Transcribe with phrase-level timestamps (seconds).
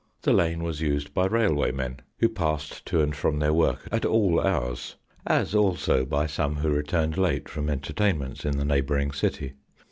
[0.23, 4.03] The lane was used by railway men, who passed to and from their work at
[4.03, 4.95] all hours,
[5.27, 9.53] as also by some who returned late from entertain ments in the neighbouring city.